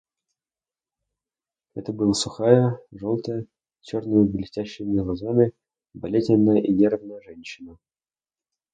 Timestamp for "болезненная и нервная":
5.93-7.21